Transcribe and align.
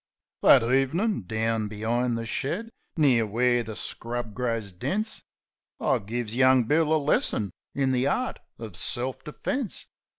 That 0.41 0.63
ev'nin', 0.63 1.27
down 1.27 1.67
be'ind 1.67 2.17
the 2.17 2.25
shed, 2.25 2.71
near 2.97 3.27
where 3.27 3.61
the 3.61 3.75
scrub 3.75 4.33
grows 4.33 4.71
dense, 4.71 5.21
I 5.79 5.99
gives 5.99 6.35
young 6.35 6.63
Bill 6.63 6.91
a 6.91 6.97
lesson 6.97 7.51
in 7.75 7.91
the 7.91 8.07
art 8.07 8.39
uv 8.59 8.75
self 8.75 9.23
defence. 9.23 9.85